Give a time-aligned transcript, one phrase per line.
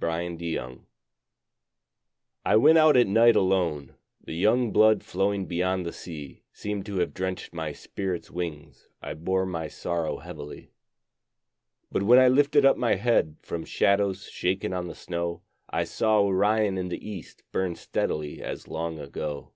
[0.00, 0.78] Winter Stars
[2.46, 6.96] I went out at night alone; The young blood flowing beyond the sea Seemed to
[7.00, 10.70] have drenched my spirit's wings I bore my sorrow heavily.
[11.90, 16.20] But when I lifted up my head From shadows shaken on the snow, I saw
[16.22, 19.52] Orion in the east Burn steadily as long ago.